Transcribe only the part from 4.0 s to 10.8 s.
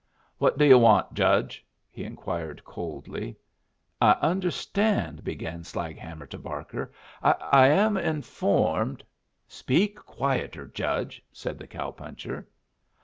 "I understand," began Slaghammer to Barker "I am informed" "Speak quieter,